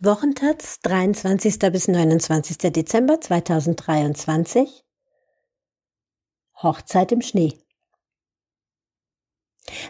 Wochentaz, 0.00 0.78
23. 0.82 1.58
bis 1.72 1.88
29. 1.88 2.58
Dezember 2.70 3.20
2023. 3.20 4.84
Hochzeit 6.62 7.10
im 7.10 7.20
Schnee. 7.20 7.58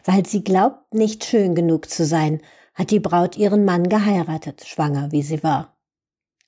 Weil 0.06 0.24
sie 0.24 0.42
glaubt, 0.42 0.94
nicht 0.94 1.26
schön 1.26 1.54
genug 1.54 1.90
zu 1.90 2.06
sein, 2.06 2.40
hat 2.72 2.90
die 2.90 3.00
Braut 3.00 3.36
ihren 3.36 3.66
Mann 3.66 3.90
geheiratet, 3.90 4.64
schwanger 4.64 5.12
wie 5.12 5.20
sie 5.20 5.42
war. 5.42 5.78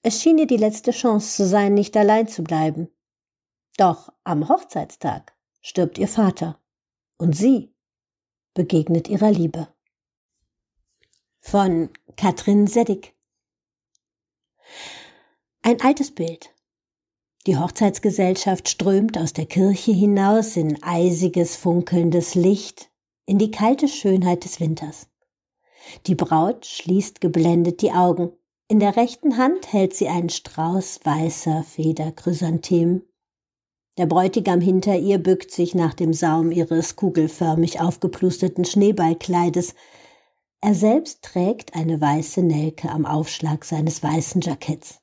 Es 0.00 0.22
schien 0.22 0.38
ihr 0.38 0.46
die 0.46 0.56
letzte 0.56 0.92
Chance 0.92 1.36
zu 1.36 1.46
sein, 1.46 1.74
nicht 1.74 1.94
allein 1.98 2.28
zu 2.28 2.42
bleiben. 2.42 2.88
Doch 3.76 4.10
am 4.24 4.48
Hochzeitstag 4.48 5.36
stirbt 5.60 5.98
ihr 5.98 6.08
Vater 6.08 6.58
und 7.18 7.36
sie 7.36 7.74
begegnet 8.54 9.06
ihrer 9.06 9.30
Liebe. 9.30 9.68
Von 11.40 11.90
Katrin 12.16 12.66
Seddig 12.66 13.19
ein 15.62 15.80
altes 15.82 16.10
Bild. 16.10 16.54
Die 17.46 17.58
Hochzeitsgesellschaft 17.58 18.68
strömt 18.68 19.18
aus 19.18 19.32
der 19.32 19.46
Kirche 19.46 19.92
hinaus 19.92 20.56
in 20.56 20.82
eisiges, 20.82 21.56
funkelndes 21.56 22.34
Licht, 22.34 22.90
in 23.26 23.38
die 23.38 23.50
kalte 23.50 23.88
Schönheit 23.88 24.44
des 24.44 24.60
Winters. 24.60 25.08
Die 26.06 26.14
Braut 26.14 26.66
schließt 26.66 27.20
geblendet 27.20 27.82
die 27.82 27.92
Augen. 27.92 28.32
In 28.68 28.80
der 28.80 28.96
rechten 28.96 29.36
Hand 29.36 29.72
hält 29.72 29.94
sie 29.94 30.08
einen 30.08 30.28
Strauß 30.28 31.00
weißer 31.04 31.62
Federchrysanthemen. 31.64 33.02
Der 33.98 34.06
Bräutigam 34.06 34.60
hinter 34.60 34.96
ihr 34.96 35.18
bückt 35.18 35.50
sich 35.50 35.74
nach 35.74 35.92
dem 35.92 36.14
Saum 36.14 36.52
ihres 36.52 36.96
kugelförmig 36.96 37.80
aufgeplusteten 37.80 38.64
Schneeballkleides. 38.64 39.74
Er 40.62 40.74
selbst 40.74 41.22
trägt 41.22 41.74
eine 41.74 42.00
weiße 42.00 42.42
Nelke 42.42 42.88
am 42.90 43.04
Aufschlag 43.04 43.64
seines 43.64 44.02
weißen 44.02 44.40
Jacketts. 44.40 44.99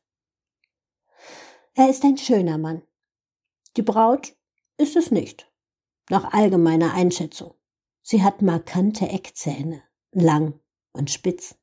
Er 1.80 1.92
ist 1.92 2.04
ein 2.04 2.18
schöner 2.18 2.58
Mann. 2.58 2.82
Die 3.78 3.84
Braut 3.84 4.36
ist 4.80 4.96
es 4.96 5.12
nicht, 5.12 5.48
nach 6.10 6.34
allgemeiner 6.34 6.96
Einschätzung. 6.96 7.54
Sie 8.02 8.24
hat 8.24 8.42
markante 8.42 9.08
Eckzähne, 9.08 9.84
lang 10.12 10.60
und 10.92 11.12
spitz. 11.12 11.54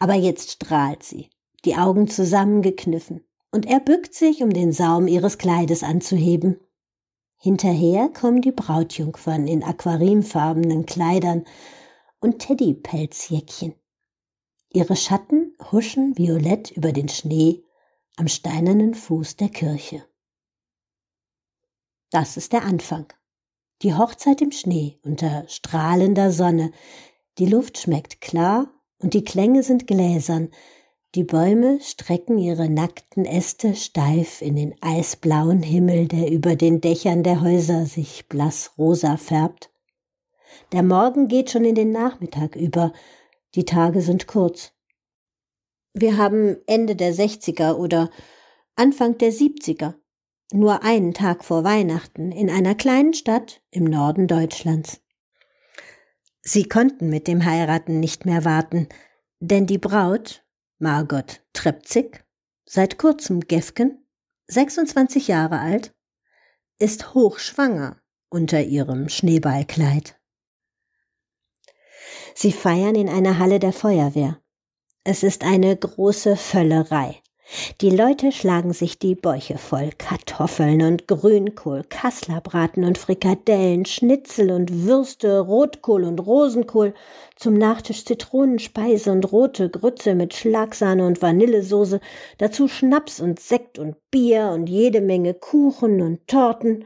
Aber 0.00 0.14
jetzt 0.14 0.50
strahlt 0.50 1.04
sie, 1.04 1.30
die 1.64 1.76
Augen 1.76 2.08
zusammengekniffen, 2.08 3.24
und 3.52 3.64
er 3.64 3.78
bückt 3.78 4.12
sich, 4.12 4.42
um 4.42 4.52
den 4.52 4.72
Saum 4.72 5.06
ihres 5.06 5.38
Kleides 5.38 5.84
anzuheben. 5.84 6.58
Hinterher 7.36 8.08
kommen 8.08 8.42
die 8.42 8.50
Brautjungfern 8.50 9.46
in 9.46 9.62
aquarinfarbenen 9.62 10.84
Kleidern 10.84 11.44
und 12.18 12.40
Teddypelzjäckchen. 12.40 13.76
Ihre 14.70 14.96
Schatten 14.96 15.56
huschen 15.70 16.18
violett 16.18 16.72
über 16.72 16.90
den 16.90 17.08
Schnee 17.08 17.62
am 18.16 18.28
steinernen 18.28 18.94
Fuß 18.94 19.36
der 19.36 19.48
Kirche. 19.48 20.04
Das 22.10 22.36
ist 22.36 22.52
der 22.52 22.64
Anfang. 22.64 23.12
Die 23.82 23.94
Hochzeit 23.94 24.40
im 24.42 24.52
Schnee 24.52 24.98
unter 25.02 25.44
strahlender 25.48 26.30
Sonne. 26.30 26.72
Die 27.38 27.46
Luft 27.46 27.78
schmeckt 27.78 28.20
klar 28.20 28.68
und 28.98 29.14
die 29.14 29.24
Klänge 29.24 29.62
sind 29.62 29.86
gläsern. 29.86 30.50
Die 31.14 31.24
Bäume 31.24 31.78
strecken 31.82 32.38
ihre 32.38 32.68
nackten 32.68 33.24
Äste 33.24 33.74
steif 33.74 34.40
in 34.40 34.56
den 34.56 34.74
eisblauen 34.80 35.62
Himmel, 35.62 36.08
der 36.08 36.30
über 36.30 36.54
den 36.54 36.80
Dächern 36.80 37.22
der 37.22 37.40
Häuser 37.40 37.86
sich 37.86 38.28
blassrosa 38.28 39.16
färbt. 39.16 39.70
Der 40.72 40.82
Morgen 40.82 41.28
geht 41.28 41.50
schon 41.50 41.64
in 41.64 41.74
den 41.74 41.92
Nachmittag 41.92 42.56
über. 42.56 42.92
Die 43.54 43.64
Tage 43.64 44.00
sind 44.00 44.26
kurz. 44.26 44.72
Wir 45.94 46.16
haben 46.16 46.56
Ende 46.66 46.96
der 46.96 47.14
60er 47.14 47.74
oder 47.74 48.10
Anfang 48.76 49.18
der 49.18 49.30
70er, 49.30 49.94
nur 50.52 50.82
einen 50.82 51.12
Tag 51.12 51.44
vor 51.44 51.64
Weihnachten, 51.64 52.32
in 52.32 52.48
einer 52.48 52.74
kleinen 52.74 53.12
Stadt 53.12 53.62
im 53.70 53.84
Norden 53.84 54.26
Deutschlands. 54.26 55.02
Sie 56.40 56.64
konnten 56.64 57.08
mit 57.08 57.28
dem 57.28 57.44
Heiraten 57.44 58.00
nicht 58.00 58.24
mehr 58.24 58.44
warten, 58.44 58.88
denn 59.38 59.66
die 59.66 59.78
Braut, 59.78 60.44
Margot 60.78 61.44
Trepzig, 61.52 62.24
seit 62.64 62.98
kurzem 62.98 63.40
Gefken, 63.40 64.06
26 64.46 65.28
Jahre 65.28 65.60
alt, 65.60 65.94
ist 66.78 67.14
hochschwanger 67.14 68.00
unter 68.28 68.62
ihrem 68.62 69.08
Schneeballkleid. 69.08 70.18
Sie 72.34 72.50
feiern 72.50 72.94
in 72.94 73.08
einer 73.08 73.38
Halle 73.38 73.58
der 73.58 73.72
Feuerwehr. 73.72 74.41
Es 75.04 75.24
ist 75.24 75.42
eine 75.42 75.76
große 75.76 76.36
Völlerei. 76.36 77.16
Die 77.80 77.90
Leute 77.90 78.30
schlagen 78.30 78.72
sich 78.72 79.00
die 79.00 79.16
Bäuche 79.16 79.58
voll 79.58 79.90
Kartoffeln 79.98 80.80
und 80.82 81.08
Grünkohl, 81.08 81.82
Kasslerbraten 81.82 82.84
und 82.84 82.98
Frikadellen, 82.98 83.84
Schnitzel 83.84 84.52
und 84.52 84.84
Würste, 84.84 85.40
Rotkohl 85.40 86.04
und 86.04 86.20
Rosenkohl, 86.20 86.94
zum 87.34 87.54
Nachtisch 87.54 88.04
Zitronenspeise 88.04 89.10
und 89.10 89.32
rote 89.32 89.70
Grütze 89.70 90.14
mit 90.14 90.34
Schlagsahne 90.34 91.04
und 91.04 91.20
Vanillesoße, 91.20 92.00
dazu 92.38 92.68
Schnaps 92.68 93.18
und 93.18 93.40
Sekt 93.40 93.80
und 93.80 93.96
Bier 94.12 94.50
und 94.54 94.68
jede 94.68 95.00
Menge 95.00 95.34
Kuchen 95.34 96.00
und 96.00 96.28
Torten. 96.28 96.84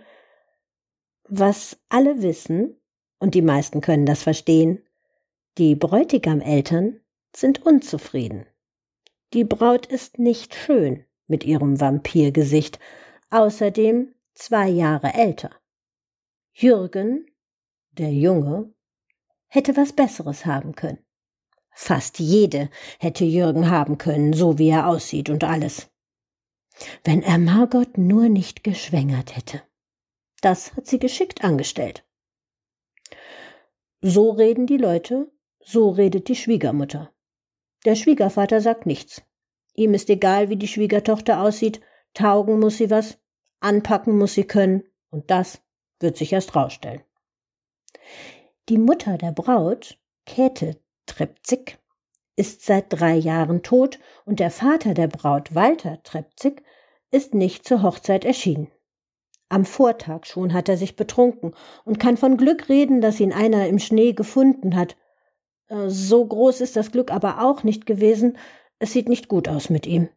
Was 1.28 1.76
alle 1.90 2.22
wissen, 2.22 2.80
und 3.18 3.34
die 3.34 3.42
meisten 3.42 3.82
können 3.82 4.06
das 4.06 4.22
verstehen, 4.22 4.82
die 5.58 5.74
Bräutigameltern 5.74 7.00
sind 7.36 7.66
unzufrieden. 7.66 8.46
Die 9.34 9.44
Braut 9.44 9.86
ist 9.86 10.18
nicht 10.18 10.54
schön 10.54 11.04
mit 11.26 11.44
ihrem 11.44 11.80
Vampirgesicht, 11.80 12.78
außerdem 13.30 14.14
zwei 14.32 14.68
Jahre 14.68 15.12
älter. 15.12 15.50
Jürgen, 16.54 17.26
der 17.90 18.12
Junge, 18.12 18.72
hätte 19.48 19.76
was 19.76 19.92
Besseres 19.92 20.46
haben 20.46 20.74
können. 20.74 21.04
Fast 21.70 22.18
jede 22.20 22.70
hätte 22.98 23.24
Jürgen 23.24 23.68
haben 23.68 23.98
können, 23.98 24.32
so 24.32 24.58
wie 24.58 24.70
er 24.70 24.86
aussieht 24.88 25.28
und 25.28 25.44
alles. 25.44 25.90
Wenn 27.04 27.22
er 27.22 27.38
Margot 27.38 27.98
nur 27.98 28.30
nicht 28.30 28.64
geschwängert 28.64 29.36
hätte. 29.36 29.62
Das 30.40 30.74
hat 30.74 30.86
sie 30.86 30.98
geschickt 30.98 31.44
angestellt. 31.44 32.06
So 34.00 34.30
reden 34.30 34.66
die 34.66 34.78
Leute, 34.78 35.30
so 35.60 35.90
redet 35.90 36.28
die 36.28 36.36
Schwiegermutter. 36.36 37.12
Der 37.84 37.94
Schwiegervater 37.94 38.60
sagt 38.60 38.86
nichts. 38.86 39.22
Ihm 39.74 39.94
ist 39.94 40.08
egal, 40.10 40.48
wie 40.48 40.56
die 40.56 40.68
Schwiegertochter 40.68 41.40
aussieht, 41.40 41.80
taugen 42.14 42.58
muss 42.58 42.78
sie 42.78 42.90
was, 42.90 43.18
anpacken 43.60 44.16
muss 44.16 44.34
sie 44.34 44.44
können, 44.44 44.84
und 45.10 45.30
das 45.30 45.60
wird 46.00 46.16
sich 46.16 46.32
erst 46.32 46.56
rausstellen. 46.56 47.02
Die 48.68 48.78
Mutter 48.78 49.18
der 49.18 49.32
Braut, 49.32 49.98
Käthe 50.24 50.80
Trepzig, 51.06 51.78
ist 52.36 52.62
seit 52.62 52.86
drei 52.88 53.14
Jahren 53.14 53.62
tot 53.62 53.98
und 54.24 54.40
der 54.40 54.50
Vater 54.50 54.94
der 54.94 55.08
Braut, 55.08 55.54
Walter 55.54 56.02
Trepzig, 56.02 56.62
ist 57.10 57.34
nicht 57.34 57.66
zur 57.66 57.82
Hochzeit 57.82 58.24
erschienen. 58.24 58.70
Am 59.48 59.64
Vortag 59.64 60.26
schon 60.26 60.52
hat 60.52 60.68
er 60.68 60.76
sich 60.76 60.96
betrunken 60.96 61.54
und 61.84 62.00
kann 62.00 62.16
von 62.16 62.36
Glück 62.36 62.68
reden, 62.68 63.00
dass 63.00 63.20
ihn 63.20 63.32
einer 63.32 63.68
im 63.68 63.78
Schnee 63.78 64.12
gefunden 64.12 64.74
hat 64.74 64.96
so 65.68 66.24
groß 66.24 66.60
ist 66.60 66.76
das 66.76 66.92
Glück 66.92 67.10
aber 67.10 67.42
auch 67.42 67.62
nicht 67.62 67.86
gewesen, 67.86 68.38
es 68.78 68.92
sieht 68.92 69.08
nicht 69.08 69.28
gut 69.28 69.48
aus 69.48 69.70
mit 69.70 69.86
ihm. 69.86 70.08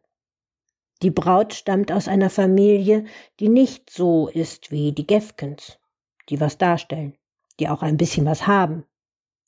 Die 1.02 1.10
Braut 1.10 1.54
stammt 1.54 1.92
aus 1.92 2.08
einer 2.08 2.28
Familie, 2.28 3.04
die 3.40 3.48
nicht 3.48 3.88
so 3.90 4.28
ist 4.28 4.70
wie 4.70 4.92
die 4.92 5.06
Gefkens, 5.06 5.78
die 6.28 6.40
was 6.40 6.58
darstellen, 6.58 7.16
die 7.58 7.68
auch 7.68 7.82
ein 7.82 7.96
bisschen 7.96 8.26
was 8.26 8.46
haben. 8.46 8.84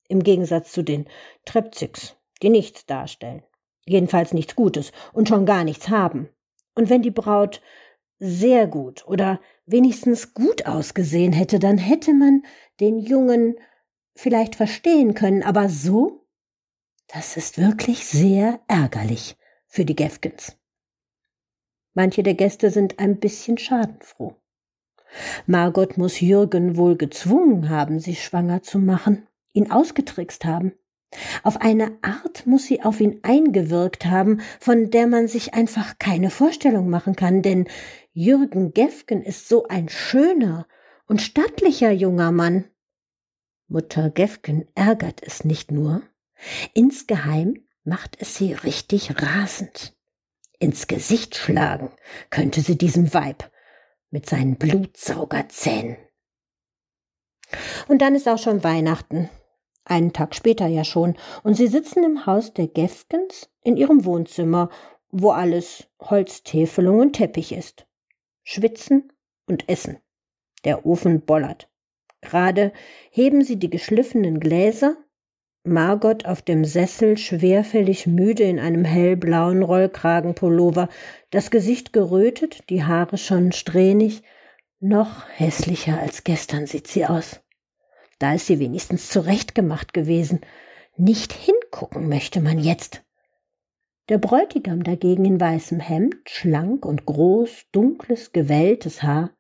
Im 0.09 0.23
Gegensatz 0.23 0.73
zu 0.73 0.83
den 0.83 1.07
Trepzigs, 1.45 2.17
die 2.43 2.49
nichts 2.49 2.87
darstellen, 2.87 3.43
jedenfalls 3.85 4.33
nichts 4.33 4.57
Gutes 4.57 4.93
und 5.13 5.29
schon 5.29 5.47
gar 5.47 5.65
nichts 5.65 5.89
haben. 5.89 6.31
Und 6.75 6.89
wenn 6.89 7.03
die 7.03 7.11
Braut 7.11 7.61
sehr 8.19 8.67
gut 8.67 9.07
oder 9.07 9.41
wenigstens 9.67 10.33
gut 10.33 10.65
ausgesehen 10.67 11.33
hätte, 11.33 11.59
dann 11.59 11.77
hätte 11.77 12.15
man 12.15 12.43
den 12.81 12.99
Jungen 12.99 13.57
vielleicht 14.15 14.57
verstehen 14.57 15.15
können, 15.15 15.43
aber 15.43 15.69
so? 15.69 16.27
Das 17.09 17.37
ist 17.37 17.59
wirklich 17.59 18.07
sehr 18.07 18.61
ärgerlich 18.69 19.37
für 19.67 19.85
die 19.85 19.97
Gefkens. 19.97 20.57
Manche 21.95 22.23
der 22.23 22.35
Gäste 22.35 22.71
sind 22.71 22.99
ein 22.99 23.21
bisschen 23.21 23.59
schadenfroh. 23.59 24.37
Margot 25.47 25.99
muss 25.99 26.21
Jürgen 26.21 26.77
wohl 26.77 26.97
gezwungen 26.97 27.69
haben, 27.69 28.01
sie 28.01 28.17
schwanger 28.17 28.63
zu 28.63 28.79
machen, 28.79 29.27
ihn 29.53 29.71
ausgetrickst 29.71 30.45
haben. 30.47 30.73
Auf 31.43 31.61
eine 31.61 31.99
Art 32.01 32.47
muss 32.47 32.65
sie 32.65 32.83
auf 32.83 33.01
ihn 33.01 33.21
eingewirkt 33.23 34.07
haben, 34.07 34.41
von 34.59 34.91
der 34.91 35.07
man 35.07 35.29
sich 35.29 35.53
einfach 35.53 35.99
keine 35.99 36.31
Vorstellung 36.31 36.89
machen 36.89 37.17
kann, 37.17 37.43
denn 37.43 37.69
Jürgen 38.15 38.73
Gefgen 38.73 39.23
ist 39.23 39.49
so 39.49 39.69
ein 39.69 39.91
schöner 39.91 40.67
und 41.07 41.21
stattlicher 41.21 41.91
junger 41.91 42.33
Mann. 42.33 42.65
Mutter 43.69 44.11
Gefgen 44.11 44.69
ärgert 44.75 45.23
es 45.23 45.45
nicht 45.45 45.71
nur. 45.71 46.03
Insgeheim 46.75 47.67
macht 47.85 48.17
es 48.21 48.37
sie 48.37 48.53
richtig 48.53 49.23
rasend. 49.23 49.97
Ins 50.59 50.87
Gesicht 50.87 51.35
schlagen 51.37 51.91
könnte 52.31 52.61
sie 52.61 52.79
diesem 52.79 53.13
Weib 53.15 53.51
mit 54.11 54.29
seinen 54.29 54.57
Blutsaugerzähnen. 54.57 55.97
Und 57.89 58.03
dann 58.03 58.15
ist 58.15 58.29
auch 58.29 58.39
schon 58.39 58.63
Weihnachten. 58.63 59.29
Einen 59.85 60.13
Tag 60.13 60.35
später 60.35 60.67
ja 60.67 60.85
schon. 60.85 61.17
Und 61.43 61.55
sie 61.55 61.67
sitzen 61.67 62.05
im 62.05 62.27
Haus 62.27 62.55
der 62.55 62.69
Gefkens 62.69 63.51
in 63.63 63.77
ihrem 63.77 64.05
Wohnzimmer, 64.05 64.71
wo 65.11 65.31
alles 65.33 65.89
Holztäfelung 66.01 67.01
und 67.01 67.15
Teppich 67.15 67.53
ist. 67.53 67.87
Schwitzen 68.45 69.13
und 69.47 69.69
essen. 69.69 69.99
Der 70.65 70.87
Ofen 70.87 71.23
bollert. 71.23 71.69
Gerade 72.23 72.73
heben 73.11 73.45
sie 73.45 73.59
die 73.59 73.71
geschliffenen 73.71 74.41
Gläser, 74.41 74.97
Margot 75.65 76.27
auf 76.27 76.43
dem 76.43 76.65
Sessel 76.65 77.17
schwerfällig 77.17 78.07
müde 78.07 78.43
in 78.43 78.59
einem 78.59 78.85
hellblauen 78.85 79.63
Rollkragenpullover, 79.63 80.89
das 81.31 81.51
Gesicht 81.51 81.93
gerötet, 81.93 82.69
die 82.69 82.83
Haare 82.83 83.17
schon 83.17 83.53
strähnig, 83.53 84.23
noch 84.81 85.29
hässlicher 85.29 86.01
als 86.01 86.25
gestern 86.25 86.67
sieht 86.67 86.89
sie 86.89 87.07
aus. 87.07 87.41
Da 88.19 88.35
ist 88.35 88.47
sie 88.47 88.59
wenigstens 88.59 89.09
zurechtgemacht 89.09 89.93
gewesen. 89.93 90.41
Nicht 90.97 91.33
hingucken 91.33 92.09
möchte 92.09 92.41
man 92.41 92.59
jetzt. 92.59 93.05
Der 94.09 94.19
Bräutigam 94.19 94.83
dagegen 94.83 95.25
in 95.25 95.41
weißem 95.41 95.79
Hemd, 95.79 96.17
schlank 96.29 96.85
und 96.85 97.07
groß, 97.07 97.67
dunkles, 97.71 98.33
gewelltes 98.33 99.05
Haar. 99.05 99.31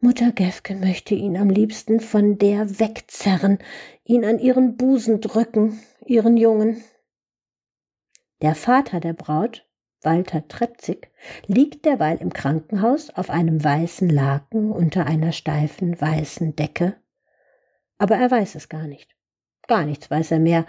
Mutter 0.00 0.32
Gefken 0.32 0.80
möchte 0.80 1.14
ihn 1.14 1.36
am 1.36 1.48
liebsten 1.48 2.00
von 2.00 2.38
der 2.38 2.78
wegzerren, 2.78 3.58
ihn 4.04 4.24
an 4.24 4.38
ihren 4.38 4.76
Busen 4.76 5.20
drücken, 5.20 5.80
ihren 6.04 6.36
Jungen. 6.36 6.84
Der 8.42 8.54
Vater 8.54 9.00
der 9.00 9.14
Braut, 9.14 9.66
Walter 10.02 10.46
Trepzig, 10.46 11.10
liegt 11.46 11.86
derweil 11.86 12.18
im 12.18 12.32
Krankenhaus 12.32 13.10
auf 13.10 13.30
einem 13.30 13.64
weißen 13.64 14.10
Laken 14.10 14.70
unter 14.70 15.06
einer 15.06 15.32
steifen 15.32 15.98
weißen 15.98 16.54
Decke. 16.54 16.96
Aber 17.96 18.16
er 18.16 18.30
weiß 18.30 18.56
es 18.56 18.68
gar 18.68 18.86
nicht. 18.86 19.16
Gar 19.66 19.86
nichts 19.86 20.10
weiß 20.10 20.32
er 20.32 20.40
mehr, 20.40 20.66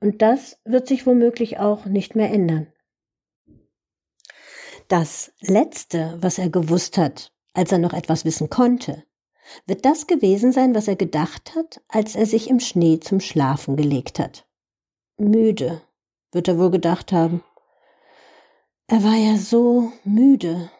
und 0.00 0.22
das 0.22 0.58
wird 0.64 0.86
sich 0.86 1.06
womöglich 1.06 1.58
auch 1.58 1.84
nicht 1.84 2.14
mehr 2.14 2.30
ändern. 2.30 2.72
Das 4.88 5.34
Letzte, 5.40 6.16
was 6.20 6.38
er 6.38 6.48
gewusst 6.48 6.96
hat, 6.96 7.34
als 7.58 7.72
er 7.72 7.78
noch 7.78 7.92
etwas 7.92 8.24
wissen 8.24 8.50
konnte, 8.50 9.02
wird 9.66 9.84
das 9.84 10.06
gewesen 10.06 10.52
sein, 10.52 10.76
was 10.76 10.86
er 10.86 10.94
gedacht 10.94 11.56
hat, 11.56 11.80
als 11.88 12.14
er 12.14 12.24
sich 12.24 12.48
im 12.48 12.60
Schnee 12.60 13.00
zum 13.00 13.18
Schlafen 13.18 13.76
gelegt 13.76 14.20
hat. 14.20 14.46
Müde, 15.16 15.82
wird 16.30 16.46
er 16.46 16.56
wohl 16.56 16.70
gedacht 16.70 17.10
haben. 17.10 17.42
Er 18.86 19.02
war 19.02 19.16
ja 19.16 19.36
so 19.36 19.90
müde. 20.04 20.70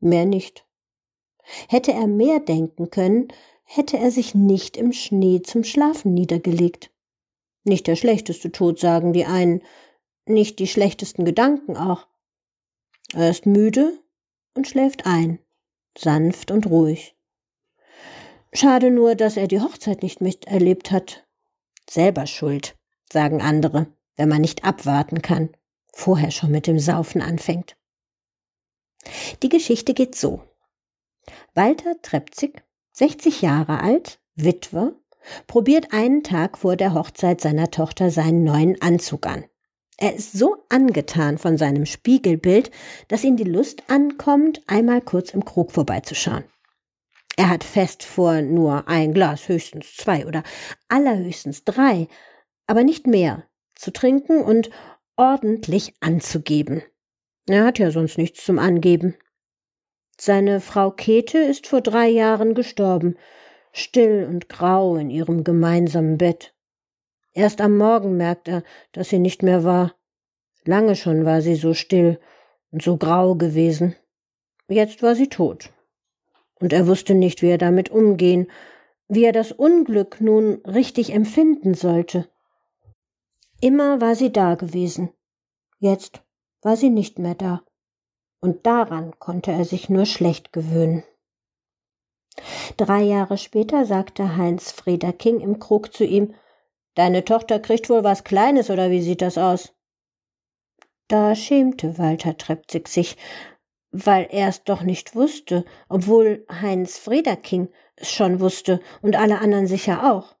Mehr 0.00 0.24
nicht. 0.24 0.64
Hätte 1.68 1.92
er 1.92 2.06
mehr 2.06 2.40
denken 2.40 2.88
können, 2.88 3.28
hätte 3.64 3.98
er 3.98 4.10
sich 4.10 4.34
nicht 4.34 4.78
im 4.78 4.94
Schnee 4.94 5.42
zum 5.42 5.64
Schlafen 5.64 6.14
niedergelegt. 6.14 6.90
Nicht 7.64 7.88
der 7.88 7.96
schlechteste 7.96 8.50
Tod, 8.52 8.78
sagen 8.80 9.12
die 9.12 9.26
einen, 9.26 9.60
nicht 10.24 10.60
die 10.60 10.66
schlechtesten 10.66 11.26
Gedanken 11.26 11.76
auch. 11.76 12.06
Er 13.12 13.28
ist 13.28 13.44
müde 13.44 13.98
und 14.54 14.66
schläft 14.66 15.04
ein, 15.04 15.40
sanft 15.98 16.50
und 16.50 16.66
ruhig. 16.66 17.16
Schade 18.52 18.90
nur, 18.90 19.14
dass 19.14 19.36
er 19.36 19.48
die 19.48 19.60
Hochzeit 19.60 20.02
nicht 20.02 20.20
miterlebt 20.20 20.90
hat. 20.90 21.26
Selber 21.88 22.26
schuld, 22.26 22.76
sagen 23.12 23.42
andere, 23.42 23.86
wenn 24.16 24.28
man 24.28 24.40
nicht 24.40 24.64
abwarten 24.64 25.22
kann, 25.22 25.50
vorher 25.92 26.30
schon 26.30 26.50
mit 26.50 26.66
dem 26.66 26.78
Saufen 26.78 27.20
anfängt. 27.20 27.76
Die 29.42 29.48
Geschichte 29.48 29.94
geht 29.94 30.14
so. 30.14 30.42
Walter 31.54 32.00
Trepzig, 32.02 32.62
60 32.92 33.42
Jahre 33.42 33.80
alt, 33.80 34.18
Witwer, 34.34 34.92
probiert 35.46 35.92
einen 35.92 36.22
Tag 36.22 36.58
vor 36.58 36.76
der 36.76 36.94
Hochzeit 36.94 37.40
seiner 37.40 37.70
Tochter 37.70 38.10
seinen 38.10 38.44
neuen 38.44 38.80
Anzug 38.80 39.26
an. 39.26 39.44
Er 40.00 40.14
ist 40.14 40.32
so 40.32 40.64
angetan 40.68 41.38
von 41.38 41.58
seinem 41.58 41.84
Spiegelbild, 41.84 42.70
dass 43.08 43.24
ihm 43.24 43.36
die 43.36 43.42
Lust 43.44 43.82
ankommt, 43.90 44.62
einmal 44.68 45.00
kurz 45.00 45.34
im 45.34 45.44
Krug 45.44 45.72
vorbeizuschauen. 45.72 46.44
Er 47.36 47.50
hat 47.50 47.64
fest 47.64 48.04
vor, 48.04 48.40
nur 48.40 48.86
ein 48.86 49.12
Glas, 49.12 49.48
höchstens 49.48 49.96
zwei 49.96 50.24
oder 50.24 50.44
allerhöchstens 50.88 51.64
drei, 51.64 52.06
aber 52.68 52.84
nicht 52.84 53.08
mehr, 53.08 53.44
zu 53.74 53.92
trinken 53.92 54.40
und 54.40 54.70
ordentlich 55.16 55.94
anzugeben. 56.00 56.82
Er 57.48 57.64
hat 57.64 57.80
ja 57.80 57.90
sonst 57.90 58.18
nichts 58.18 58.44
zum 58.44 58.60
Angeben. 58.60 59.16
Seine 60.16 60.60
Frau 60.60 60.92
Käthe 60.92 61.38
ist 61.38 61.66
vor 61.66 61.80
drei 61.80 62.08
Jahren 62.08 62.54
gestorben, 62.54 63.16
still 63.72 64.26
und 64.28 64.48
grau 64.48 64.96
in 64.96 65.10
ihrem 65.10 65.42
gemeinsamen 65.42 66.18
Bett. 66.18 66.54
Erst 67.38 67.60
am 67.60 67.76
Morgen 67.76 68.16
merkt 68.16 68.48
er, 68.48 68.64
dass 68.90 69.10
sie 69.10 69.20
nicht 69.20 69.44
mehr 69.44 69.62
war. 69.62 69.94
Lange 70.64 70.96
schon 70.96 71.24
war 71.24 71.40
sie 71.40 71.54
so 71.54 71.72
still 71.72 72.18
und 72.72 72.82
so 72.82 72.96
grau 72.96 73.36
gewesen. 73.36 73.94
Jetzt 74.68 75.04
war 75.04 75.14
sie 75.14 75.28
tot. 75.28 75.70
Und 76.58 76.72
er 76.72 76.88
wusste 76.88 77.14
nicht, 77.14 77.40
wie 77.40 77.50
er 77.50 77.56
damit 77.56 77.90
umgehen, 77.90 78.50
wie 79.06 79.22
er 79.22 79.30
das 79.30 79.52
Unglück 79.52 80.20
nun 80.20 80.54
richtig 80.66 81.12
empfinden 81.12 81.74
sollte. 81.74 82.28
Immer 83.60 84.00
war 84.00 84.16
sie 84.16 84.32
da 84.32 84.56
gewesen. 84.56 85.10
Jetzt 85.78 86.20
war 86.60 86.76
sie 86.76 86.90
nicht 86.90 87.20
mehr 87.20 87.36
da. 87.36 87.62
Und 88.40 88.66
daran 88.66 89.16
konnte 89.20 89.52
er 89.52 89.64
sich 89.64 89.88
nur 89.88 90.06
schlecht 90.06 90.52
gewöhnen. 90.52 91.04
Drei 92.76 93.02
Jahre 93.02 93.38
später 93.38 93.86
sagte 93.86 94.36
Heinz 94.36 94.72
Frieder 94.72 95.12
King 95.12 95.38
im 95.38 95.60
Krug 95.60 95.92
zu 95.92 96.02
ihm, 96.02 96.34
Deine 96.94 97.24
Tochter 97.24 97.60
kriegt 97.60 97.88
wohl 97.90 98.04
was 98.04 98.24
Kleines, 98.24 98.70
oder 98.70 98.90
wie 98.90 99.02
sieht 99.02 99.22
das 99.22 99.38
aus? 99.38 99.72
Da 101.08 101.34
schämte 101.34 101.96
Walter 101.96 102.36
Trepzig 102.36 102.88
sich, 102.88 103.16
weil 103.90 104.28
er 104.30 104.48
es 104.48 104.64
doch 104.64 104.82
nicht 104.82 105.14
wusste, 105.14 105.64
obwohl 105.88 106.44
Heinz 106.50 106.98
Frederking 106.98 107.68
es 107.96 108.10
schon 108.10 108.40
wusste 108.40 108.80
und 109.00 109.16
alle 109.16 109.38
anderen 109.38 109.66
sicher 109.66 110.12
auch. 110.12 110.36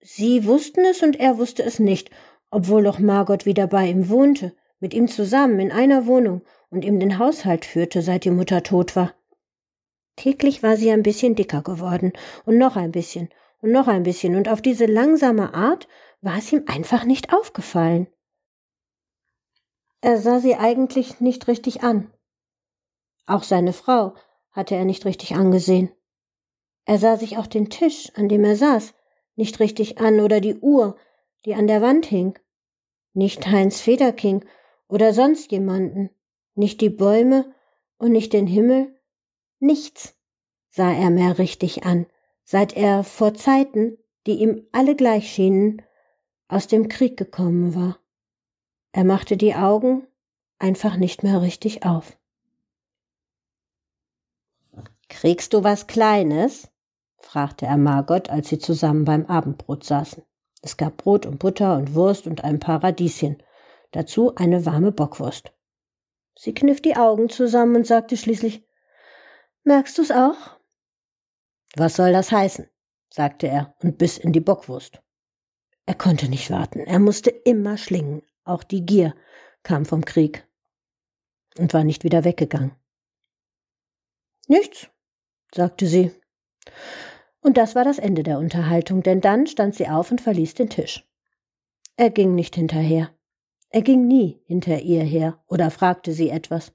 Sie 0.00 0.44
wussten 0.46 0.84
es 0.84 1.02
und 1.02 1.18
er 1.18 1.38
wusste 1.38 1.62
es 1.62 1.78
nicht, 1.78 2.10
obwohl 2.50 2.82
doch 2.82 2.98
Margot 2.98 3.46
wieder 3.46 3.66
bei 3.66 3.86
ihm 3.86 4.08
wohnte, 4.08 4.54
mit 4.80 4.92
ihm 4.94 5.08
zusammen 5.08 5.60
in 5.60 5.72
einer 5.72 6.06
Wohnung 6.06 6.42
und 6.70 6.84
ihm 6.84 7.00
den 7.00 7.18
Haushalt 7.18 7.64
führte, 7.64 8.02
seit 8.02 8.24
die 8.24 8.30
Mutter 8.30 8.62
tot 8.62 8.96
war. 8.96 9.14
Täglich 10.16 10.62
war 10.62 10.76
sie 10.76 10.90
ein 10.90 11.02
bisschen 11.02 11.34
dicker 11.34 11.62
geworden 11.62 12.12
und 12.44 12.58
noch 12.58 12.76
ein 12.76 12.92
bisschen 12.92 13.28
und 13.64 13.72
noch 13.72 13.88
ein 13.88 14.02
bisschen, 14.02 14.36
und 14.36 14.50
auf 14.50 14.60
diese 14.60 14.84
langsame 14.84 15.54
Art 15.54 15.88
war 16.20 16.36
es 16.36 16.52
ihm 16.52 16.64
einfach 16.66 17.04
nicht 17.04 17.32
aufgefallen. 17.32 18.06
Er 20.02 20.18
sah 20.18 20.38
sie 20.38 20.56
eigentlich 20.56 21.20
nicht 21.20 21.48
richtig 21.48 21.82
an. 21.82 22.12
Auch 23.24 23.42
seine 23.42 23.72
Frau 23.72 24.14
hatte 24.50 24.74
er 24.74 24.84
nicht 24.84 25.06
richtig 25.06 25.34
angesehen. 25.34 25.90
Er 26.84 26.98
sah 26.98 27.16
sich 27.16 27.38
auch 27.38 27.46
den 27.46 27.70
Tisch, 27.70 28.12
an 28.16 28.28
dem 28.28 28.44
er 28.44 28.56
saß, 28.56 28.92
nicht 29.34 29.58
richtig 29.60 29.98
an 29.98 30.20
oder 30.20 30.40
die 30.40 30.56
Uhr, 30.56 30.98
die 31.46 31.54
an 31.54 31.66
der 31.66 31.80
Wand 31.80 32.04
hing. 32.04 32.38
Nicht 33.14 33.46
Heinz 33.46 33.80
Federking 33.80 34.44
oder 34.88 35.14
sonst 35.14 35.52
jemanden, 35.52 36.10
nicht 36.54 36.82
die 36.82 36.90
Bäume 36.90 37.54
und 37.96 38.12
nicht 38.12 38.34
den 38.34 38.46
Himmel 38.46 38.94
Nichts 39.58 40.14
sah 40.68 40.92
er 40.92 41.08
mehr 41.08 41.38
richtig 41.38 41.84
an, 41.86 42.04
seit 42.44 42.76
er 42.76 43.04
vor 43.04 43.34
Zeiten, 43.34 43.98
die 44.26 44.34
ihm 44.34 44.66
alle 44.72 44.94
gleich 44.94 45.30
schienen, 45.30 45.82
aus 46.48 46.66
dem 46.66 46.88
Krieg 46.88 47.16
gekommen 47.16 47.74
war. 47.74 47.98
Er 48.92 49.04
machte 49.04 49.36
die 49.36 49.54
Augen 49.54 50.06
einfach 50.58 50.96
nicht 50.96 51.22
mehr 51.22 51.42
richtig 51.42 51.84
auf. 51.84 52.16
Kriegst 55.08 55.52
du 55.52 55.64
was 55.64 55.86
Kleines? 55.86 56.68
fragte 57.18 57.66
er 57.66 57.76
Margot, 57.76 58.30
als 58.30 58.48
sie 58.48 58.58
zusammen 58.58 59.04
beim 59.04 59.26
Abendbrot 59.26 59.84
saßen. 59.84 60.22
Es 60.62 60.76
gab 60.76 60.98
Brot 60.98 61.26
und 61.26 61.38
Butter 61.38 61.76
und 61.76 61.94
Wurst 61.94 62.26
und 62.26 62.44
ein 62.44 62.58
paar 62.58 62.82
Radieschen, 62.82 63.42
dazu 63.90 64.34
eine 64.34 64.64
warme 64.64 64.92
Bockwurst. 64.92 65.52
Sie 66.36 66.54
kniff 66.54 66.80
die 66.80 66.96
Augen 66.96 67.28
zusammen 67.28 67.76
und 67.76 67.86
sagte 67.86 68.16
schließlich 68.16 68.66
Merkst 69.64 69.98
du's 69.98 70.10
auch? 70.10 70.53
Was 71.76 71.96
soll 71.96 72.12
das 72.12 72.30
heißen? 72.30 72.68
sagte 73.10 73.48
er 73.48 73.74
und 73.82 73.98
biss 73.98 74.18
in 74.18 74.32
die 74.32 74.40
Bockwurst. 74.40 75.00
Er 75.86 75.94
konnte 75.94 76.28
nicht 76.28 76.50
warten, 76.50 76.80
er 76.80 76.98
musste 76.98 77.30
immer 77.30 77.76
schlingen, 77.76 78.22
auch 78.44 78.64
die 78.64 78.84
Gier 78.84 79.14
kam 79.62 79.84
vom 79.84 80.04
Krieg 80.04 80.46
und 81.58 81.74
war 81.74 81.84
nicht 81.84 82.04
wieder 82.04 82.24
weggegangen. 82.24 82.72
Nichts, 84.48 84.88
sagte 85.54 85.86
sie. 85.86 86.12
Und 87.40 87.56
das 87.56 87.74
war 87.74 87.84
das 87.84 87.98
Ende 87.98 88.22
der 88.22 88.38
Unterhaltung, 88.38 89.02
denn 89.02 89.20
dann 89.20 89.46
stand 89.46 89.74
sie 89.74 89.88
auf 89.88 90.10
und 90.10 90.20
verließ 90.20 90.54
den 90.54 90.70
Tisch. 90.70 91.06
Er 91.96 92.10
ging 92.10 92.34
nicht 92.34 92.54
hinterher. 92.54 93.10
Er 93.70 93.82
ging 93.82 94.06
nie 94.06 94.40
hinter 94.46 94.80
ihr 94.80 95.02
her 95.02 95.42
oder 95.46 95.70
fragte 95.70 96.12
sie 96.12 96.30
etwas. 96.30 96.72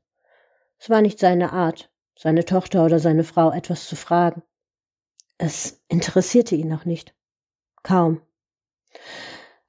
Es 0.78 0.90
war 0.90 1.02
nicht 1.02 1.20
seine 1.20 1.52
Art, 1.54 1.92
seine 2.18 2.46
Tochter 2.46 2.86
oder 2.86 3.00
seine 3.00 3.24
Frau 3.24 3.52
etwas 3.52 3.88
zu 3.88 3.96
fragen. 3.96 4.44
Es 5.42 5.82
interessierte 5.88 6.56
ihn 6.56 6.72
auch 6.74 6.84
nicht. 6.84 7.16
Kaum. 7.82 8.22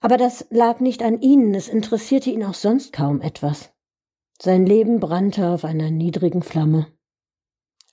Aber 0.00 0.16
das 0.16 0.46
lag 0.50 0.80
nicht 0.80 1.02
an 1.02 1.20
ihnen, 1.22 1.54
es 1.54 1.68
interessierte 1.68 2.28
ihn 2.30 2.44
auch 2.44 2.54
sonst 2.54 2.92
kaum 2.92 3.20
etwas. 3.20 3.72
Sein 4.42 4.66
Leben 4.66 4.98
brannte 4.98 5.48
auf 5.48 5.64
einer 5.64 5.90
niedrigen 5.90 6.42
Flamme. 6.42 6.88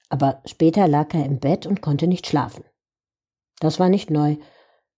Aber 0.10 0.41
später 0.46 0.88
lag 0.88 1.13
er 1.13 1.25
im 1.25 1.39
Bett 1.39 1.67
und 1.67 1.81
konnte 1.81 2.07
nicht 2.07 2.25
schlafen. 2.25 2.63
Das 3.60 3.79
war 3.79 3.89
nicht 3.89 4.10
neu. 4.10 4.38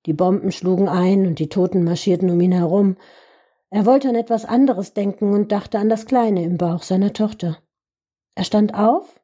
Die 0.05 0.13
Bomben 0.13 0.53
schlugen 0.53 0.87
ein 0.87 1.27
und 1.27 1.39
die 1.39 1.49
Toten 1.49 1.83
marschierten 1.83 2.29
um 2.29 2.39
ihn 2.39 2.53
herum. 2.53 2.95
Er 3.71 3.85
wollte 3.85 4.07
an 4.07 4.15
etwas 4.15 4.45
anderes 4.45 4.93
denken 4.93 5.33
und 5.33 5.51
dachte 5.51 5.79
an 5.79 5.89
das 5.89 6.05
Kleine 6.05 6.43
im 6.43 6.57
Bauch 6.57 6.83
seiner 6.83 7.11
Tochter. 7.11 7.57
Er 8.35 8.45
stand 8.45 8.73
auf, 8.73 9.18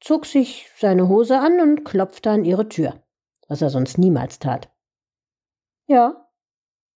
zog 0.00 0.26
sich 0.26 0.70
seine 0.76 1.08
Hose 1.08 1.38
an 1.38 1.60
und 1.60 1.84
klopfte 1.84 2.30
an 2.30 2.44
ihre 2.44 2.68
Tür, 2.68 3.02
was 3.48 3.62
er 3.62 3.70
sonst 3.70 3.98
niemals 3.98 4.38
tat. 4.38 4.70
Ja, 5.86 6.28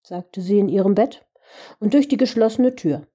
sagte 0.02 0.40
sie 0.40 0.58
in 0.58 0.68
ihrem 0.68 0.94
Bett 0.94 1.26
und 1.80 1.94
durch 1.94 2.08
die 2.08 2.16
geschlossene 2.16 2.74
Tür. 2.74 3.06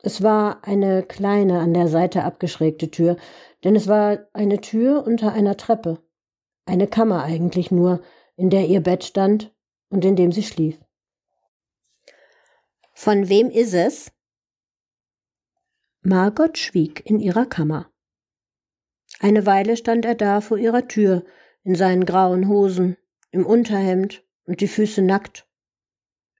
Es 0.00 0.22
war 0.22 0.64
eine 0.64 1.02
kleine 1.02 1.60
an 1.60 1.74
der 1.74 1.88
Seite 1.88 2.22
abgeschrägte 2.24 2.90
Tür, 2.90 3.16
denn 3.64 3.74
es 3.74 3.88
war 3.88 4.28
eine 4.32 4.60
Tür 4.60 5.04
unter 5.04 5.32
einer 5.32 5.56
Treppe, 5.56 5.98
eine 6.66 6.86
Kammer 6.86 7.24
eigentlich 7.24 7.70
nur, 7.70 8.00
in 8.36 8.50
der 8.50 8.66
ihr 8.68 8.80
Bett 8.80 9.02
stand 9.02 9.52
und 9.90 10.04
in 10.04 10.14
dem 10.14 10.30
sie 10.30 10.44
schlief. 10.44 10.78
Von 12.94 13.28
wem 13.28 13.50
ist 13.50 13.74
es? 13.74 14.12
Margot 16.02 16.56
schwieg 16.56 17.04
in 17.04 17.18
ihrer 17.18 17.46
Kammer. 17.46 17.90
Eine 19.20 19.46
Weile 19.46 19.76
stand 19.76 20.04
er 20.04 20.14
da 20.14 20.40
vor 20.40 20.58
ihrer 20.58 20.86
Tür, 20.86 21.24
in 21.64 21.74
seinen 21.74 22.04
grauen 22.04 22.48
Hosen, 22.48 22.96
im 23.30 23.44
Unterhemd 23.44 24.24
und 24.44 24.60
die 24.60 24.68
Füße 24.68 25.02
nackt. 25.02 25.46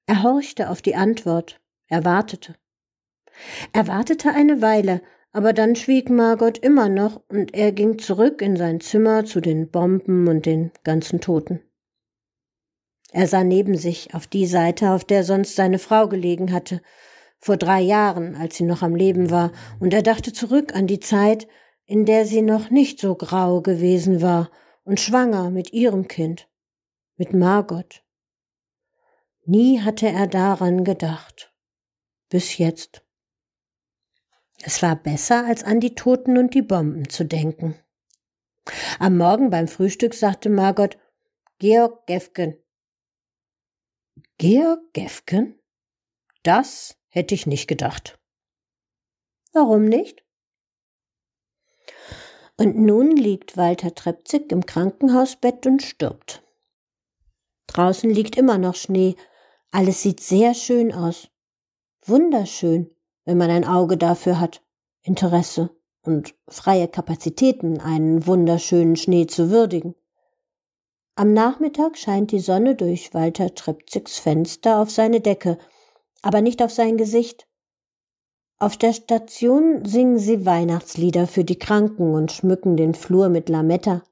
Er 0.07 0.23
horchte 0.23 0.71
auf 0.71 0.81
die 0.81 0.95
Antwort, 0.95 1.61
er 1.89 2.05
wartete. 2.05 2.55
Er 3.73 3.87
wartete 3.89 4.31
eine 4.31 4.63
Weile, 4.63 5.03
aber 5.33 5.53
dann 5.53 5.77
schwieg 5.77 6.09
Margot 6.09 6.59
immer 6.59 6.89
noch 6.89 7.23
und 7.29 7.55
er 7.55 7.73
ging 7.73 7.99
zurück 7.99 8.41
in 8.41 8.57
sein 8.57 8.81
Zimmer 8.81 9.25
zu 9.25 9.41
den 9.41 9.71
Bomben 9.71 10.27
und 10.29 10.47
den 10.47 10.73
ganzen 10.85 11.21
Toten. 11.21 11.61
Er 13.13 13.27
sah 13.27 13.45
neben 13.45 13.77
sich 13.77 14.15
auf 14.15 14.27
die 14.27 14.47
Seite, 14.47 14.91
auf 14.91 15.05
der 15.05 15.25
sonst 15.25 15.57
seine 15.57 15.79
Frau 15.79 16.09
gelegen 16.09 16.53
hatte, 16.53 16.83
vor 17.39 17.57
drei 17.57 17.81
Jahren, 17.81 18.35
als 18.37 18.57
sie 18.57 18.65
noch 18.65 18.83
am 18.83 18.95
Leben 18.95 19.31
war, 19.31 19.53
und 19.81 19.95
er 19.95 20.03
dachte 20.03 20.33
zurück 20.33 20.75
an 20.75 20.87
die 20.87 21.01
Zeit, 21.01 21.47
in 21.89 22.05
der 22.05 22.27
sie 22.27 22.43
noch 22.43 22.69
nicht 22.69 23.01
so 23.01 23.15
grau 23.15 23.63
gewesen 23.63 24.21
war 24.21 24.51
und 24.85 25.01
schwanger 25.01 25.51
mit 25.51 25.73
ihrem 25.73 26.07
Kind, 26.07 26.47
mit 27.17 27.33
Margot. 27.33 28.05
Nie 29.47 29.81
hatte 29.81 30.07
er 30.07 30.27
daran 30.27 30.85
gedacht. 30.85 31.51
Bis 32.29 32.59
jetzt. 32.59 33.03
Es 34.61 34.83
war 34.83 34.97
besser, 34.97 35.47
als 35.47 35.65
an 35.65 35.81
die 35.81 35.95
Toten 35.95 36.37
und 36.37 36.53
die 36.53 36.63
Bomben 36.63 37.09
zu 37.09 37.25
denken. 37.25 37.75
Am 38.99 39.17
Morgen 39.17 39.49
beim 39.49 39.67
Frühstück 39.67 40.13
sagte 40.13 40.51
Margot, 40.51 40.99
Georg 41.59 42.07
Gefgen. 42.07 42.63
Georg 44.37 44.93
Gefgen? 44.93 45.59
Das 46.43 46.99
hätte 47.09 47.35
ich 47.35 47.47
nicht 47.47 47.67
gedacht. 47.67 48.19
Warum 49.55 49.87
nicht? 49.87 50.28
Und 52.59 52.77
nun 52.77 53.17
liegt 53.17 53.57
Walter 53.57 53.95
Trepzig 53.95 54.53
im 54.53 54.67
Krankenhausbett 54.67 55.67
und 55.67 55.83
stirbt. 55.83 56.43
Draußen 57.69 58.11
liegt 58.11 58.37
immer 58.37 58.59
noch 58.59 58.75
Schnee. 58.75 59.17
Alles 59.71 60.03
sieht 60.03 60.21
sehr 60.21 60.55
schön 60.55 60.93
aus. 60.93 61.29
Wunderschön 62.05 62.91
wenn 63.29 63.37
man 63.37 63.51
ein 63.51 63.67
Auge 63.67 63.99
dafür 63.99 64.41
hat, 64.41 64.63
Interesse 65.03 65.69
und 66.01 66.35
freie 66.49 66.89
Kapazitäten, 66.89 67.79
einen 67.79 68.27
wunderschönen 68.27 68.97
Schnee 68.97 69.27
zu 69.27 69.51
würdigen. 69.51 69.95
Am 71.15 71.35
Nachmittag 71.35 71.99
scheint 71.99 72.33
die 72.33 72.39
Sonne 72.39 72.75
durch 72.75 73.13
Walter 73.13 73.55
Trepzigs 73.55 74.19
Fenster 74.19 74.81
auf 74.81 74.91
seine 74.91 75.21
Decke, 75.21 75.59
aber 76.23 76.41
nicht 76.41 76.63
auf 76.63 76.71
sein 76.71 76.97
Gesicht. 76.97 77.47
Auf 78.59 78.77
der 78.77 78.93
Station 78.93 79.85
singen 79.85 80.19
sie 80.19 80.45
Weihnachtslieder 80.45 81.27
für 81.27 81.45
die 81.45 81.59
Kranken 81.59 82.15
und 82.15 82.33
schmücken 82.33 82.77
den 82.77 82.95
Flur 82.95 83.29
mit 83.29 83.49
Lametta. 83.49 84.03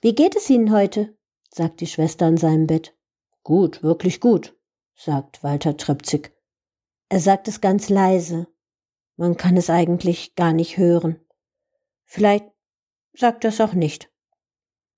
Wie 0.00 0.14
geht 0.14 0.36
es 0.36 0.48
Ihnen 0.48 0.72
heute? 0.72 1.16
sagt 1.52 1.80
die 1.80 1.86
Schwester 1.86 2.26
an 2.26 2.36
seinem 2.36 2.66
Bett. 2.66 2.96
Gut, 3.42 3.82
wirklich 3.82 4.20
gut 4.20 4.54
sagt 5.00 5.42
Walter 5.42 5.76
Trepzig. 5.76 6.32
Er 7.08 7.20
sagt 7.20 7.48
es 7.48 7.60
ganz 7.60 7.88
leise. 7.88 8.46
Man 9.16 9.36
kann 9.36 9.56
es 9.56 9.70
eigentlich 9.70 10.34
gar 10.34 10.52
nicht 10.52 10.76
hören. 10.76 11.18
Vielleicht 12.04 12.44
sagt 13.14 13.44
er 13.44 13.48
es 13.48 13.60
auch 13.60 13.72
nicht. 13.72 14.10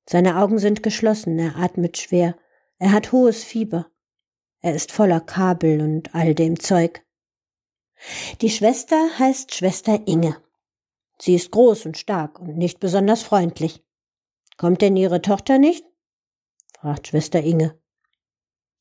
Seine 0.08 0.38
Augen 0.38 0.58
sind 0.58 0.82
geschlossen, 0.82 1.38
er 1.38 1.56
atmet 1.56 1.96
schwer, 1.98 2.36
er 2.78 2.92
hat 2.92 3.12
hohes 3.12 3.44
Fieber. 3.44 3.86
Er 4.62 4.74
ist 4.74 4.92
voller 4.92 5.20
Kabel 5.20 5.80
und 5.80 6.14
all 6.14 6.34
dem 6.34 6.58
Zeug. 6.58 7.04
Die 8.40 8.50
Schwester 8.50 9.18
heißt 9.18 9.54
Schwester 9.54 10.06
Inge. 10.06 10.36
Sie 11.20 11.34
ist 11.34 11.50
groß 11.50 11.86
und 11.86 11.98
stark 11.98 12.38
und 12.38 12.56
nicht 12.56 12.78
besonders 12.78 13.22
freundlich. 13.22 13.84
Kommt 14.56 14.80
denn 14.80 14.96
Ihre 14.96 15.20
Tochter 15.20 15.58
nicht? 15.58 15.84
fragt 16.78 17.08
Schwester 17.08 17.40
Inge. 17.42 17.78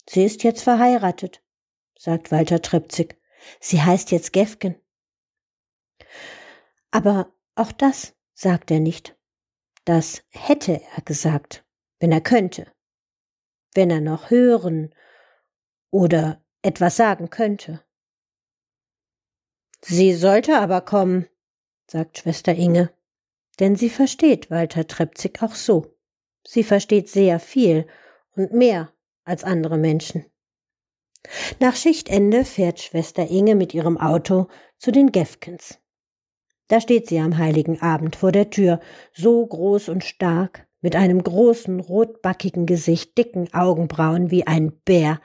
Sie 0.07 0.23
ist 0.23 0.43
jetzt 0.43 0.63
verheiratet, 0.63 1.43
sagt 1.97 2.31
Walter 2.31 2.61
Trepzig. 2.61 3.19
Sie 3.59 3.81
heißt 3.81 4.11
jetzt 4.11 4.33
Gefgen. 4.33 4.75
Aber 6.91 7.33
auch 7.55 7.71
das 7.71 8.15
sagt 8.33 8.69
er 8.69 8.79
nicht. 8.79 9.15
Das 9.85 10.23
hätte 10.29 10.81
er 10.95 11.01
gesagt, 11.03 11.65
wenn 11.99 12.11
er 12.11 12.21
könnte, 12.21 12.71
wenn 13.73 13.89
er 13.89 14.01
noch 14.01 14.29
hören 14.29 14.93
oder 15.91 16.41
etwas 16.61 16.95
sagen 16.95 17.29
könnte. 17.29 17.81
Sie 19.81 20.13
sollte 20.13 20.57
aber 20.57 20.81
kommen, 20.81 21.27
sagt 21.87 22.19
Schwester 22.19 22.53
Inge, 22.53 22.91
denn 23.59 23.75
sie 23.75 23.89
versteht 23.89 24.49
Walter 24.49 24.87
Trepzig 24.87 25.41
auch 25.41 25.55
so. 25.55 25.93
Sie 26.45 26.63
versteht 26.63 27.09
sehr 27.09 27.39
viel 27.39 27.85
und 28.35 28.53
mehr 28.53 28.91
als 29.23 29.43
andere 29.43 29.77
Menschen. 29.77 30.25
Nach 31.59 31.75
Schichtende 31.75 32.45
fährt 32.45 32.79
Schwester 32.79 33.29
Inge 33.29 33.55
mit 33.55 33.73
ihrem 33.73 33.97
Auto 33.97 34.47
zu 34.77 34.91
den 34.91 35.11
Gefkens. 35.11 35.79
Da 36.67 36.79
steht 36.79 37.07
sie 37.07 37.19
am 37.19 37.37
heiligen 37.37 37.81
Abend 37.81 38.15
vor 38.15 38.31
der 38.31 38.49
Tür, 38.49 38.79
so 39.13 39.45
groß 39.45 39.89
und 39.89 40.03
stark, 40.03 40.67
mit 40.79 40.95
einem 40.95 41.21
großen, 41.21 41.79
rotbackigen 41.79 42.65
Gesicht, 42.65 43.17
dicken 43.17 43.53
Augenbrauen 43.53 44.31
wie 44.31 44.47
ein 44.47 44.71
Bär, 44.83 45.21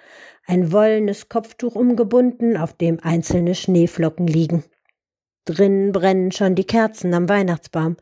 ein 0.46 0.72
wollenes 0.72 1.28
Kopftuch 1.28 1.74
umgebunden, 1.74 2.56
auf 2.56 2.72
dem 2.72 3.00
einzelne 3.02 3.54
Schneeflocken 3.54 4.26
liegen. 4.26 4.64
Drinnen 5.44 5.92
brennen 5.92 6.32
schon 6.32 6.54
die 6.54 6.64
Kerzen 6.64 7.14
am 7.14 7.28
Weihnachtsbaum. 7.28 7.96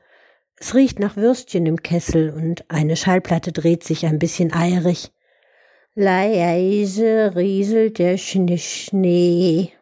Es 0.56 0.74
riecht 0.74 0.98
nach 0.98 1.16
Würstchen 1.16 1.66
im 1.66 1.82
Kessel 1.82 2.30
und 2.30 2.64
eine 2.70 2.96
Schallplatte 2.96 3.52
dreht 3.52 3.84
sich 3.84 4.06
ein 4.06 4.18
bisschen 4.18 4.52
eierig. 4.52 5.12
Leise 5.94 7.32
rieselt 7.36 7.98
der 7.98 8.16
Schnee. 8.16 9.72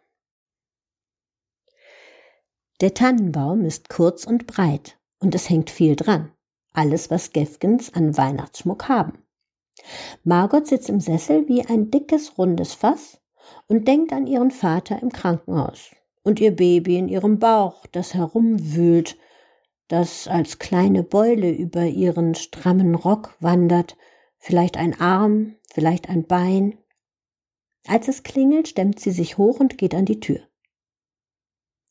Der 2.80 2.94
Tannenbaum 2.94 3.64
ist 3.64 3.88
kurz 3.88 4.24
und 4.24 4.46
breit 4.46 4.98
und 5.20 5.34
es 5.34 5.48
hängt 5.48 5.70
viel 5.70 5.94
dran. 5.94 6.32
Alles, 6.74 7.10
was 7.10 7.32
Gefgens 7.32 7.94
an 7.94 8.16
Weihnachtsschmuck 8.16 8.88
haben. 8.88 9.21
Margot 10.24 10.66
sitzt 10.66 10.88
im 10.88 11.00
Sessel 11.00 11.48
wie 11.48 11.64
ein 11.64 11.90
dickes, 11.90 12.38
rundes 12.38 12.74
Fass 12.74 13.20
und 13.68 13.88
denkt 13.88 14.12
an 14.12 14.26
ihren 14.26 14.50
Vater 14.50 15.00
im 15.02 15.10
Krankenhaus 15.10 15.90
und 16.22 16.40
ihr 16.40 16.54
Baby 16.54 16.98
in 16.98 17.08
ihrem 17.08 17.38
Bauch, 17.38 17.86
das 17.86 18.14
herumwühlt, 18.14 19.16
das 19.88 20.28
als 20.28 20.58
kleine 20.58 21.02
Beule 21.02 21.50
über 21.50 21.84
ihren 21.84 22.34
strammen 22.34 22.94
Rock 22.94 23.36
wandert, 23.40 23.96
vielleicht 24.38 24.76
ein 24.76 24.98
Arm, 25.00 25.56
vielleicht 25.72 26.08
ein 26.08 26.26
Bein. 26.26 26.78
Als 27.86 28.08
es 28.08 28.22
klingelt, 28.22 28.68
stemmt 28.68 29.00
sie 29.00 29.10
sich 29.10 29.38
hoch 29.38 29.58
und 29.60 29.76
geht 29.76 29.94
an 29.94 30.04
die 30.04 30.20
Tür. 30.20 30.40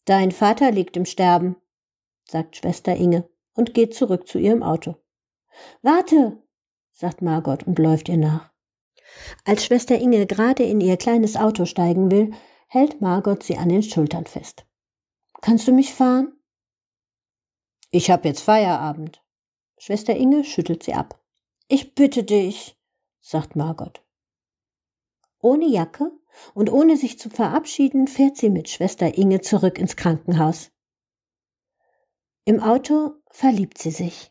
Dein 0.05 0.31
Vater 0.31 0.71
liegt 0.71 0.97
im 0.97 1.05
Sterben, 1.05 1.57
sagt 2.25 2.55
Schwester 2.55 2.95
Inge 2.95 3.29
und 3.53 3.73
geht 3.73 3.93
zurück 3.93 4.27
zu 4.27 4.39
ihrem 4.39 4.63
Auto. 4.63 4.95
Warte, 5.81 6.40
sagt 7.01 7.23
Margot 7.23 7.63
und 7.63 7.79
läuft 7.79 8.09
ihr 8.09 8.17
nach. 8.17 8.51
Als 9.43 9.65
Schwester 9.65 9.97
Inge 9.97 10.27
gerade 10.27 10.61
in 10.61 10.79
ihr 10.79 10.97
kleines 10.97 11.35
Auto 11.35 11.65
steigen 11.65 12.11
will, 12.11 12.31
hält 12.67 13.01
Margot 13.01 13.41
sie 13.41 13.57
an 13.57 13.69
den 13.69 13.81
Schultern 13.81 14.27
fest. 14.27 14.67
Kannst 15.41 15.67
du 15.67 15.71
mich 15.71 15.95
fahren? 15.95 16.31
Ich 17.89 18.11
hab 18.11 18.23
jetzt 18.23 18.41
Feierabend. 18.41 19.23
Schwester 19.79 20.15
Inge 20.15 20.43
schüttelt 20.43 20.83
sie 20.83 20.93
ab. 20.93 21.19
Ich 21.67 21.95
bitte 21.95 22.23
dich, 22.23 22.77
sagt 23.19 23.55
Margot. 23.55 24.05
Ohne 25.41 25.65
Jacke 25.65 26.11
und 26.53 26.71
ohne 26.71 26.97
sich 26.97 27.17
zu 27.17 27.31
verabschieden, 27.31 28.07
fährt 28.07 28.37
sie 28.37 28.51
mit 28.51 28.69
Schwester 28.69 29.17
Inge 29.17 29.41
zurück 29.41 29.79
ins 29.79 29.95
Krankenhaus. 29.95 30.69
Im 32.45 32.61
Auto 32.61 33.15
verliebt 33.31 33.79
sie 33.79 33.91
sich. 33.91 34.30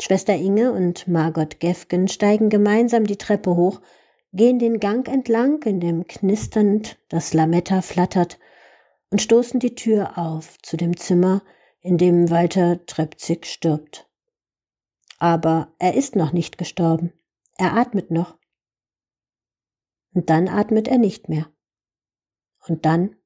Schwester 0.00 0.34
Inge 0.34 0.72
und 0.72 1.08
Margot 1.08 1.60
Gefgen 1.60 2.08
steigen 2.08 2.48
gemeinsam 2.50 3.04
die 3.04 3.18
Treppe 3.18 3.56
hoch, 3.56 3.80
gehen 4.32 4.58
den 4.58 4.78
Gang 4.80 5.08
entlang, 5.08 5.62
in 5.64 5.80
dem 5.80 6.06
knisternd 6.06 6.98
das 7.08 7.34
Lametta 7.34 7.82
flattert, 7.82 8.38
und 9.10 9.22
stoßen 9.22 9.58
die 9.58 9.74
Tür 9.74 10.18
auf 10.18 10.58
zu 10.62 10.76
dem 10.76 10.96
Zimmer, 10.96 11.42
in 11.80 11.96
dem 11.96 12.30
Walter 12.30 12.84
Trepzig 12.86 13.46
stirbt. 13.46 14.08
Aber 15.18 15.74
er 15.78 15.94
ist 15.94 16.14
noch 16.14 16.32
nicht 16.32 16.58
gestorben. 16.58 17.12
Er 17.56 17.74
atmet 17.76 18.10
noch. 18.10 18.36
Und 20.12 20.30
dann 20.30 20.48
atmet 20.48 20.88
er 20.88 20.98
nicht 20.98 21.28
mehr. 21.28 21.46
Und 22.66 22.84
dann 22.84 23.16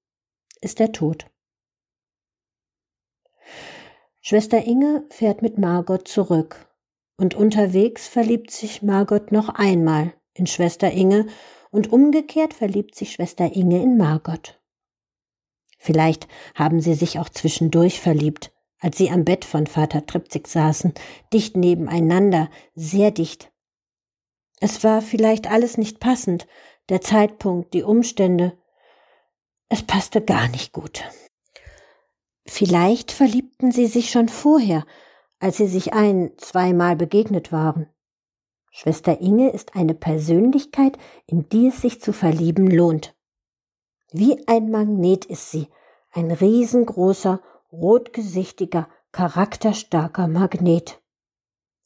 ist 0.60 0.80
er 0.80 0.92
tot. 0.92 1.31
Schwester 4.24 4.64
Inge 4.64 5.04
fährt 5.10 5.42
mit 5.42 5.58
Margot 5.58 6.06
zurück, 6.06 6.68
und 7.16 7.34
unterwegs 7.34 8.06
verliebt 8.06 8.52
sich 8.52 8.80
Margot 8.80 9.32
noch 9.32 9.48
einmal 9.48 10.14
in 10.32 10.46
Schwester 10.46 10.92
Inge, 10.92 11.26
und 11.72 11.92
umgekehrt 11.92 12.54
verliebt 12.54 12.94
sich 12.94 13.12
Schwester 13.12 13.56
Inge 13.56 13.82
in 13.82 13.96
Margot. 13.96 14.60
Vielleicht 15.76 16.28
haben 16.54 16.80
sie 16.80 16.94
sich 16.94 17.18
auch 17.18 17.30
zwischendurch 17.30 18.00
verliebt, 18.00 18.52
als 18.78 18.96
sie 18.96 19.10
am 19.10 19.24
Bett 19.24 19.44
von 19.44 19.66
Vater 19.66 20.06
Tripzig 20.06 20.46
saßen, 20.46 20.94
dicht 21.32 21.56
nebeneinander, 21.56 22.48
sehr 22.76 23.10
dicht. 23.10 23.50
Es 24.60 24.84
war 24.84 25.02
vielleicht 25.02 25.50
alles 25.50 25.78
nicht 25.78 25.98
passend, 25.98 26.46
der 26.90 27.00
Zeitpunkt, 27.00 27.74
die 27.74 27.82
Umstände. 27.82 28.56
Es 29.68 29.82
passte 29.82 30.22
gar 30.22 30.46
nicht 30.46 30.72
gut. 30.72 31.02
Vielleicht 32.44 33.12
verliebten 33.12 33.72
sie 33.72 33.86
sich 33.86 34.10
schon 34.10 34.28
vorher, 34.28 34.84
als 35.38 35.56
sie 35.56 35.66
sich 35.66 35.92
ein, 35.92 36.32
zweimal 36.36 36.96
begegnet 36.96 37.52
waren. 37.52 37.88
Schwester 38.70 39.20
Inge 39.20 39.50
ist 39.50 39.76
eine 39.76 39.94
Persönlichkeit, 39.94 40.96
in 41.26 41.48
die 41.48 41.68
es 41.68 41.82
sich 41.82 42.00
zu 42.00 42.12
verlieben 42.12 42.68
lohnt. 42.68 43.14
Wie 44.12 44.46
ein 44.48 44.70
Magnet 44.70 45.24
ist 45.24 45.50
sie, 45.50 45.68
ein 46.10 46.30
riesengroßer, 46.30 47.40
rotgesichtiger, 47.70 48.88
charakterstarker 49.12 50.26
Magnet. 50.26 51.02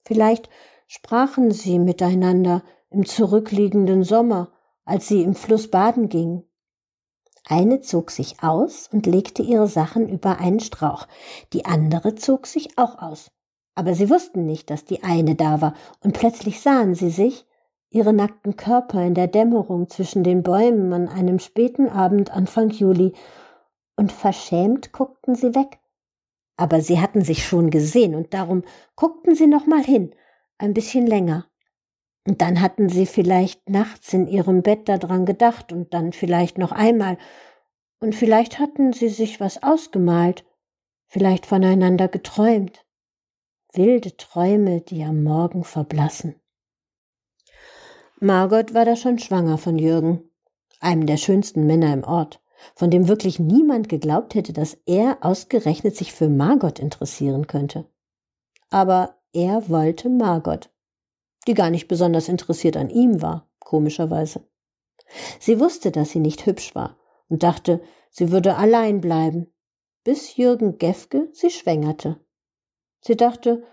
Vielleicht 0.05 0.49
sprachen 0.87 1.51
sie 1.51 1.79
miteinander 1.79 2.63
im 2.91 3.05
zurückliegenden 3.05 4.05
Sommer, 4.05 4.53
als 4.85 5.09
sie 5.09 5.23
im 5.23 5.35
Fluss 5.35 5.71
baden 5.71 6.09
gingen. 6.09 6.46
Eine 7.49 7.81
zog 7.81 8.11
sich 8.11 8.43
aus 8.43 8.88
und 8.93 9.07
legte 9.07 9.41
ihre 9.41 9.69
Sachen 9.69 10.09
über 10.09 10.41
einen 10.41 10.59
Strauch, 10.59 11.07
die 11.53 11.65
andere 11.65 12.17
zog 12.17 12.49
sich 12.49 12.76
auch 12.76 13.00
aus. 13.00 13.31
Aber 13.76 13.95
sie 13.95 14.11
wussten 14.11 14.47
nicht, 14.47 14.69
dass 14.69 14.85
die 14.85 15.05
eine 15.05 15.37
da 15.37 15.61
war, 15.61 15.75
und 16.03 16.12
plötzlich 16.12 16.61
sahen 16.61 16.97
sie 16.97 17.11
sich, 17.11 17.47
ihre 17.91 18.12
nackten 18.12 18.57
Körper 18.57 19.00
in 19.05 19.15
der 19.15 19.29
Dämmerung 19.29 19.88
zwischen 19.88 20.25
den 20.25 20.43
Bäumen 20.43 20.93
an 20.93 21.09
einem 21.09 21.39
späten 21.39 21.89
Abend 21.89 22.32
Anfang 22.32 22.71
Juli, 22.71 23.13
und 23.95 24.11
verschämt 24.11 24.93
guckten 24.93 25.37
sie 25.37 25.54
weg. 25.54 25.78
Aber 26.56 26.80
sie 26.80 27.00
hatten 27.00 27.23
sich 27.23 27.47
schon 27.47 27.71
gesehen, 27.71 28.17
und 28.17 28.35
darum 28.35 28.65
guckten 28.97 29.37
sie 29.37 29.47
noch 29.47 29.67
mal 29.67 29.85
hin, 29.85 30.11
ein 30.59 30.75
bisschen 30.75 31.06
länger. 31.06 31.47
Und 32.26 32.43
dann 32.43 32.60
hatten 32.60 32.89
sie 32.89 33.06
vielleicht 33.06 33.71
nachts 33.71 34.12
in 34.12 34.26
ihrem 34.26 34.62
Bett 34.62 34.89
daran 34.89 35.26
gedacht 35.26 35.73
und 35.73 35.95
dann 35.95 36.12
vielleicht 36.12 36.58
noch 36.58 36.73
einmal. 36.73 37.19
Und 38.00 38.15
vielleicht 38.15 38.58
hatten 38.58 38.93
sie 38.93 39.08
sich 39.08 39.41
was 39.41 39.62
ausgemalt, 39.62 40.45
vielleicht 41.06 41.47
voneinander 41.47 42.08
geträumt. 42.08 42.84
Wilde 43.73 44.17
Träume, 44.17 44.80
die 44.80 45.04
am 45.04 45.23
Morgen 45.23 45.62
verblassen. 45.62 46.34
Margot 48.19 48.75
war 48.75 48.84
da 48.84 48.97
schon 48.97 49.19
schwanger 49.19 49.58
von 49.58 49.78
Jürgen, 49.78 50.30
einem 50.80 51.06
der 51.06 51.19
schönsten 51.19 51.67
Männer 51.67 51.93
im 51.93 52.02
Ort, 52.02 52.43
von 52.75 52.91
dem 52.91 53.06
wirklich 53.06 53.39
niemand 53.39 53.89
geglaubt 53.89 54.34
hätte, 54.34 54.52
dass 54.52 54.78
er 54.86 55.19
ausgerechnet 55.21 55.95
sich 55.95 56.12
für 56.12 56.28
Margot 56.28 56.78
interessieren 56.78 57.47
könnte. 57.47 57.84
Aber 58.71 59.17
er 59.32 59.69
wollte 59.69 60.08
Margot 60.08 60.71
die 61.47 61.54
gar 61.54 61.71
nicht 61.71 61.89
besonders 61.89 62.28
interessiert 62.28 62.76
an 62.76 62.91
ihm 62.91 63.23
war, 63.23 63.49
komischerweise. 63.59 64.47
Sie 65.39 65.61
wusste, 65.61 65.91
dass 65.91 66.11
sie 66.11 66.21
nicht 66.21 66.47
hübsch 66.47 66.75
war 66.75 66.99
und 67.28 67.43
dachte, 67.43 67.80
sie 68.11 68.30
würde 68.30 68.56
allein 68.56 69.00
bleiben, 69.00 69.52
bis 70.04 70.37
Jürgen 70.37 70.78
Gefke 70.78 71.28
sie 71.32 71.50
schwängerte. 71.50 72.21
Sie 73.00 73.17
dachte, 73.17 73.65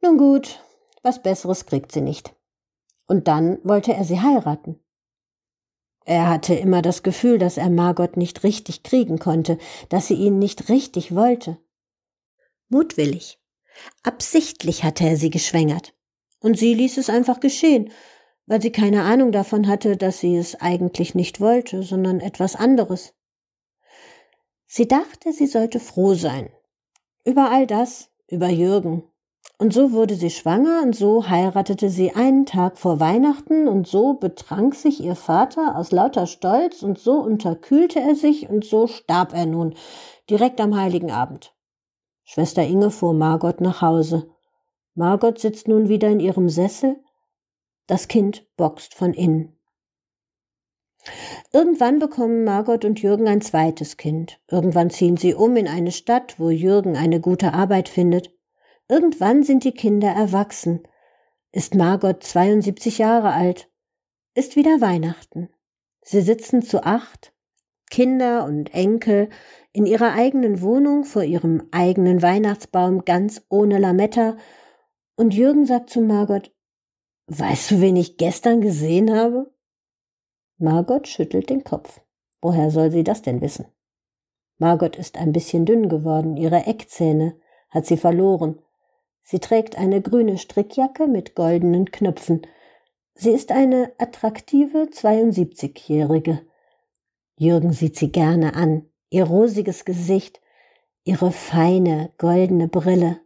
nun 0.00 0.18
gut, 0.18 0.60
was 1.02 1.22
Besseres 1.22 1.66
kriegt 1.66 1.92
sie 1.92 2.00
nicht. 2.00 2.34
Und 3.06 3.28
dann 3.28 3.58
wollte 3.62 3.92
er 3.92 4.04
sie 4.04 4.20
heiraten. 4.20 4.80
Er 6.04 6.28
hatte 6.28 6.54
immer 6.54 6.82
das 6.82 7.02
Gefühl, 7.02 7.38
dass 7.38 7.56
er 7.56 7.68
Margot 7.68 8.16
nicht 8.16 8.44
richtig 8.44 8.84
kriegen 8.84 9.18
konnte, 9.18 9.58
dass 9.88 10.06
sie 10.06 10.14
ihn 10.14 10.38
nicht 10.38 10.68
richtig 10.68 11.14
wollte. 11.14 11.58
Mutwillig, 12.68 13.40
absichtlich 14.02 14.84
hatte 14.84 15.04
er 15.04 15.16
sie 15.16 15.30
geschwängert. 15.30 15.94
Und 16.40 16.58
sie 16.58 16.74
ließ 16.74 16.98
es 16.98 17.10
einfach 17.10 17.40
geschehen, 17.40 17.90
weil 18.46 18.62
sie 18.62 18.72
keine 18.72 19.02
Ahnung 19.02 19.32
davon 19.32 19.66
hatte, 19.66 19.96
dass 19.96 20.20
sie 20.20 20.36
es 20.36 20.60
eigentlich 20.60 21.14
nicht 21.14 21.40
wollte, 21.40 21.82
sondern 21.82 22.20
etwas 22.20 22.56
anderes. 22.56 23.14
Sie 24.66 24.88
dachte, 24.88 25.32
sie 25.32 25.46
sollte 25.46 25.80
froh 25.80 26.14
sein. 26.14 26.50
Über 27.24 27.50
all 27.50 27.66
das, 27.66 28.10
über 28.28 28.48
Jürgen. 28.48 29.04
Und 29.58 29.72
so 29.72 29.92
wurde 29.92 30.16
sie 30.16 30.30
schwanger 30.30 30.82
und 30.82 30.94
so 30.94 31.28
heiratete 31.30 31.88
sie 31.88 32.12
einen 32.12 32.44
Tag 32.44 32.76
vor 32.76 33.00
Weihnachten 33.00 33.68
und 33.68 33.86
so 33.86 34.14
betrank 34.14 34.74
sich 34.74 35.02
ihr 35.02 35.16
Vater 35.16 35.76
aus 35.76 35.92
lauter 35.92 36.26
Stolz 36.26 36.82
und 36.82 36.98
so 36.98 37.14
unterkühlte 37.14 38.00
er 38.00 38.14
sich 38.14 38.50
und 38.50 38.64
so 38.66 38.86
starb 38.86 39.32
er 39.32 39.46
nun, 39.46 39.74
direkt 40.28 40.60
am 40.60 40.76
heiligen 40.76 41.10
Abend. 41.10 41.54
Schwester 42.24 42.64
Inge 42.64 42.90
fuhr 42.90 43.14
Margot 43.14 43.60
nach 43.62 43.80
Hause. 43.80 44.28
Margot 44.96 45.38
sitzt 45.38 45.68
nun 45.68 45.90
wieder 45.90 46.08
in 46.08 46.20
ihrem 46.20 46.48
Sessel. 46.48 46.96
Das 47.86 48.08
Kind 48.08 48.46
boxt 48.56 48.94
von 48.94 49.12
innen. 49.12 49.52
Irgendwann 51.52 51.98
bekommen 51.98 52.44
Margot 52.44 52.84
und 52.86 53.00
Jürgen 53.02 53.28
ein 53.28 53.42
zweites 53.42 53.98
Kind. 53.98 54.40
Irgendwann 54.50 54.88
ziehen 54.88 55.18
sie 55.18 55.34
um 55.34 55.54
in 55.56 55.68
eine 55.68 55.92
Stadt, 55.92 56.40
wo 56.40 56.48
Jürgen 56.48 56.96
eine 56.96 57.20
gute 57.20 57.52
Arbeit 57.52 57.90
findet. 57.90 58.34
Irgendwann 58.88 59.42
sind 59.42 59.64
die 59.64 59.72
Kinder 59.72 60.08
erwachsen. 60.08 60.88
Ist 61.52 61.74
Margot 61.74 62.24
72 62.24 62.96
Jahre 62.96 63.32
alt. 63.32 63.70
Ist 64.34 64.56
wieder 64.56 64.80
Weihnachten. 64.80 65.50
Sie 66.00 66.22
sitzen 66.22 66.62
zu 66.62 66.84
acht, 66.84 67.34
Kinder 67.90 68.44
und 68.46 68.72
Enkel, 68.72 69.28
in 69.72 69.84
ihrer 69.84 70.14
eigenen 70.14 70.62
Wohnung 70.62 71.04
vor 71.04 71.22
ihrem 71.22 71.68
eigenen 71.70 72.22
Weihnachtsbaum 72.22 73.04
ganz 73.04 73.42
ohne 73.50 73.78
Lametta 73.78 74.38
und 75.16 75.34
Jürgen 75.34 75.66
sagt 75.66 75.90
zu 75.90 76.00
Margot, 76.00 76.52
weißt 77.26 77.72
du, 77.72 77.80
wen 77.80 77.96
ich 77.96 78.16
gestern 78.16 78.60
gesehen 78.60 79.14
habe? 79.14 79.52
Margot 80.58 81.08
schüttelt 81.08 81.50
den 81.50 81.64
Kopf. 81.64 82.00
Woher 82.40 82.70
soll 82.70 82.90
sie 82.90 83.02
das 83.02 83.22
denn 83.22 83.40
wissen? 83.40 83.66
Margot 84.58 84.96
ist 84.96 85.18
ein 85.18 85.32
bisschen 85.32 85.66
dünn 85.66 85.88
geworden, 85.88 86.36
ihre 86.36 86.66
Eckzähne 86.66 87.36
hat 87.70 87.86
sie 87.86 87.96
verloren. 87.96 88.60
Sie 89.22 89.38
trägt 89.38 89.76
eine 89.76 90.00
grüne 90.00 90.38
Strickjacke 90.38 91.06
mit 91.08 91.34
goldenen 91.34 91.90
Knöpfen. 91.90 92.42
Sie 93.14 93.30
ist 93.30 93.50
eine 93.50 93.92
attraktive 93.98 94.88
72-Jährige. 94.92 96.42
Jürgen 97.36 97.72
sieht 97.72 97.96
sie 97.96 98.12
gerne 98.12 98.54
an, 98.54 98.88
ihr 99.10 99.24
rosiges 99.24 99.84
Gesicht, 99.84 100.40
ihre 101.04 101.32
feine 101.32 102.12
goldene 102.18 102.68
Brille. 102.68 103.20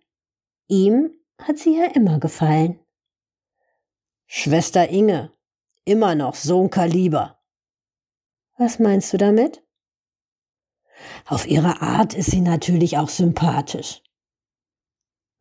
Ihm 0.67 1.13
hat 1.41 1.59
sie 1.59 1.77
ja 1.79 1.87
immer 1.87 2.19
gefallen. 2.19 2.79
Schwester 4.27 4.89
Inge, 4.89 5.33
immer 5.85 6.15
noch 6.15 6.35
so 6.35 6.63
ein 6.63 6.71
Kaliber. 6.71 7.43
Was 8.59 8.79
meinst 8.79 9.13
du 9.13 9.17
damit? 9.17 9.65
Auf 11.27 11.47
ihre 11.47 11.81
Art 11.81 12.15
ist 12.15 12.31
sie 12.31 12.41
natürlich 12.41 12.99
auch 12.99 13.09
sympathisch. 13.09 14.03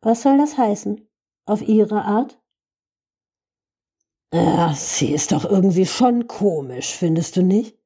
Was 0.00 0.22
soll 0.22 0.38
das 0.38 0.56
heißen? 0.56 1.06
Auf 1.44 1.60
ihre 1.62 2.02
Art? 2.04 2.40
Ja, 4.32 4.72
sie 4.74 5.12
ist 5.12 5.32
doch 5.32 5.44
irgendwie 5.44 5.86
schon 5.86 6.26
komisch, 6.28 6.94
findest 6.94 7.36
du 7.36 7.42
nicht? 7.42 7.76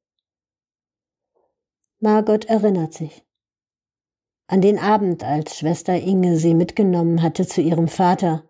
Margot 1.99 2.45
erinnert 2.45 2.93
sich. 2.93 3.24
An 4.47 4.61
den 4.61 4.77
Abend, 4.77 5.23
als 5.23 5.57
Schwester 5.57 5.95
Inge 5.95 6.37
sie 6.37 6.53
mitgenommen 6.53 7.23
hatte 7.23 7.47
zu 7.47 7.61
ihrem 7.61 7.87
Vater, 7.87 8.43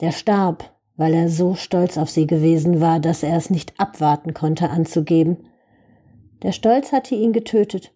der 0.00 0.10
starb, 0.10 0.72
weil 0.96 1.12
er 1.12 1.28
so 1.28 1.54
stolz 1.54 1.98
auf 1.98 2.08
sie 2.08 2.26
gewesen 2.26 2.80
war, 2.80 3.00
dass 3.00 3.22
er 3.22 3.36
es 3.36 3.50
nicht 3.50 3.78
abwarten 3.78 4.32
konnte 4.32 4.70
anzugeben. 4.70 5.44
Der 6.42 6.52
Stolz 6.52 6.92
hatte 6.92 7.14
ihn 7.14 7.32
getötet, 7.32 7.92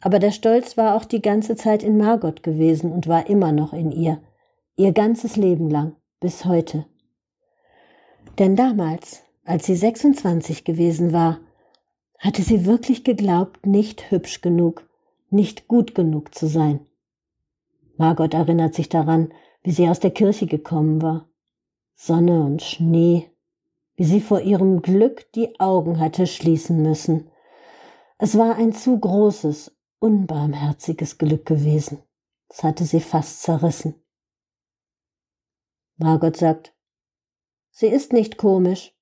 aber 0.00 0.18
der 0.18 0.30
Stolz 0.30 0.76
war 0.76 0.94
auch 0.94 1.06
die 1.06 1.22
ganze 1.22 1.56
Zeit 1.56 1.82
in 1.82 1.96
Margot 1.96 2.42
gewesen 2.42 2.92
und 2.92 3.08
war 3.08 3.28
immer 3.30 3.52
noch 3.52 3.72
in 3.72 3.90
ihr, 3.90 4.20
ihr 4.76 4.92
ganzes 4.92 5.36
Leben 5.36 5.70
lang, 5.70 5.96
bis 6.20 6.44
heute. 6.44 6.84
Denn 8.38 8.56
damals, 8.56 9.22
als 9.44 9.64
sie 9.64 9.76
26 9.76 10.64
gewesen 10.64 11.12
war, 11.12 11.40
hatte 12.18 12.42
sie 12.42 12.66
wirklich 12.66 13.04
geglaubt, 13.04 13.66
nicht 13.66 14.10
hübsch 14.10 14.42
genug, 14.42 14.86
nicht 15.34 15.68
gut 15.68 15.94
genug 15.94 16.34
zu 16.34 16.46
sein. 16.46 16.86
Margot 17.96 18.32
erinnert 18.32 18.74
sich 18.74 18.88
daran, 18.88 19.32
wie 19.62 19.72
sie 19.72 19.88
aus 19.88 20.00
der 20.00 20.10
Kirche 20.10 20.46
gekommen 20.46 21.02
war. 21.02 21.28
Sonne 21.94 22.42
und 22.42 22.62
Schnee, 22.62 23.30
wie 23.96 24.04
sie 24.04 24.20
vor 24.20 24.40
ihrem 24.40 24.82
Glück 24.82 25.30
die 25.32 25.60
Augen 25.60 26.00
hatte 26.00 26.26
schließen 26.26 26.82
müssen. 26.82 27.30
Es 28.18 28.36
war 28.36 28.56
ein 28.56 28.72
zu 28.72 28.98
großes, 28.98 29.76
unbarmherziges 29.98 31.18
Glück 31.18 31.46
gewesen. 31.46 32.02
Es 32.48 32.62
hatte 32.62 32.84
sie 32.84 33.00
fast 33.00 33.42
zerrissen. 33.42 33.94
Margot 35.96 36.36
sagt, 36.36 36.74
sie 37.70 37.86
ist 37.86 38.12
nicht 38.12 38.36
komisch. 38.36 38.92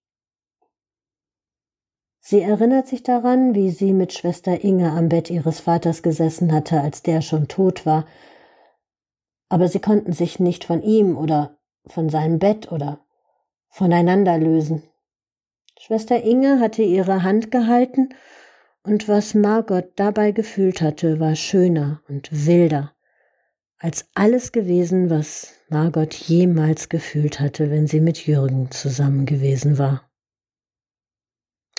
Sie 2.25 2.41
erinnert 2.41 2.87
sich 2.87 3.03
daran, 3.03 3.57
wie 3.57 3.71
sie 3.71 3.93
mit 3.93 4.13
Schwester 4.13 4.63
Inge 4.63 4.93
am 4.93 5.09
Bett 5.09 5.29
ihres 5.29 5.59
Vaters 5.59 6.03
gesessen 6.05 6.53
hatte, 6.53 6.81
als 6.81 7.03
der 7.03 7.21
schon 7.21 7.49
tot 7.49 7.85
war, 7.85 8.07
aber 9.49 9.67
sie 9.67 9.81
konnten 9.81 10.13
sich 10.13 10.39
nicht 10.39 10.65
von 10.65 10.83
ihm 10.83 11.19
oder 11.19 11.59
von 11.87 12.09
seinem 12.09 12.39
Bett 12.39 12.71
oder 12.71 13.01
voneinander 13.69 14.39
lösen. 14.39 14.85
Schwester 15.79 16.23
Inge 16.23 16.61
hatte 16.61 16.83
ihre 16.83 17.25
Hand 17.25 17.51
gehalten, 17.51 18.11
und 18.85 19.09
was 19.09 19.35
Margot 19.35 19.93
dabei 19.97 20.31
gefühlt 20.31 20.81
hatte, 20.81 21.21
war 21.21 21.35
schöner 21.35 22.03
und 22.09 22.47
wilder 22.47 22.93
als 23.79 24.07
alles 24.15 24.53
gewesen, 24.53 25.11
was 25.11 25.55
Margot 25.69 26.15
jemals 26.15 26.89
gefühlt 26.89 27.41
hatte, 27.41 27.69
wenn 27.73 27.89
sie 27.89 28.01
mit 28.01 28.27
Jürgen 28.27 28.71
zusammen 28.71 29.27
gewesen 29.27 29.77
war. 29.77 30.09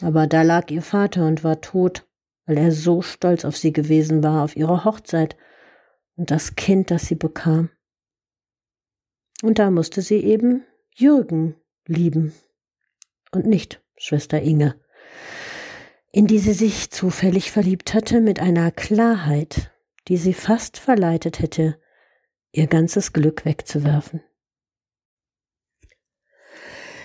Aber 0.02 0.28
da 0.28 0.42
lag 0.42 0.70
ihr 0.72 0.82
Vater 0.82 1.28
und 1.28 1.44
war 1.44 1.62
tot, 1.62 2.08
weil 2.46 2.58
er 2.58 2.72
so 2.72 3.02
stolz 3.02 3.46
auf 3.46 3.56
sie 3.56 3.72
gewesen 3.72 4.24
war, 4.24 4.44
auf 4.44 4.56
ihre 4.56 4.84
Hochzeit 4.84 5.38
und 6.16 6.32
das 6.32 6.56
Kind, 6.56 6.92
das 6.92 7.06
sie 7.06 7.16
bekam. 7.16 7.70
Und 9.42 9.60
da 9.60 9.72
musste 9.72 10.02
sie 10.02 10.24
eben 10.24 10.64
Jürgen 10.92 11.56
lieben 11.86 12.34
und 13.32 13.46
nicht 13.46 13.82
Schwester 13.98 14.42
Inge, 14.42 14.80
in 16.12 16.28
die 16.28 16.40
sie 16.40 16.54
sich 16.54 16.92
zufällig 16.92 17.52
verliebt 17.52 17.94
hatte 17.94 18.22
mit 18.22 18.40
einer 18.40 18.72
Klarheit, 18.72 19.72
die 20.08 20.18
sie 20.18 20.34
fast 20.34 20.78
verleitet 20.78 21.40
hätte, 21.40 21.80
ihr 22.52 22.68
ganzes 22.68 23.14
Glück 23.14 23.46
wegzuwerfen. 23.46 24.22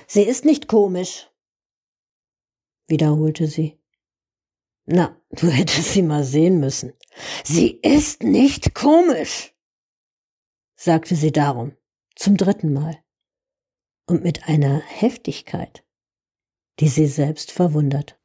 Sie 0.06 0.22
ist 0.22 0.44
nicht 0.44 0.68
komisch, 0.68 1.27
wiederholte 2.88 3.46
sie. 3.46 3.78
Na, 4.86 5.20
du 5.30 5.48
hättest 5.50 5.92
sie 5.92 6.02
mal 6.02 6.24
sehen 6.24 6.60
müssen. 6.60 6.92
Sie 7.44 7.70
ist 7.70 8.22
nicht 8.22 8.74
komisch, 8.74 9.54
sagte 10.76 11.14
sie 11.14 11.32
darum, 11.32 11.76
zum 12.16 12.36
dritten 12.36 12.72
Mal, 12.72 12.98
und 14.06 14.24
mit 14.24 14.48
einer 14.48 14.80
Heftigkeit, 14.80 15.84
die 16.80 16.88
sie 16.88 17.06
selbst 17.06 17.52
verwundert. 17.52 18.17